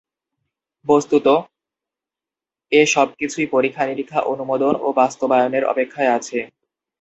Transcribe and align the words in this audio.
বস্ত্তত 0.85 1.27
এ 2.71 2.81
সবকিছুই 2.87 3.47
পরীক্ষা-নিরীক্ষা, 3.47 4.19
অনুমোদন 4.23 4.73
ও 4.77 4.87
বাস্তবায়নের 4.93 5.63
অপেক্ষায় 5.63 6.13
আছে। 6.17 6.39